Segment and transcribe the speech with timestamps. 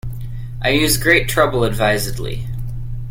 [0.63, 2.47] I use great trouble advisedly.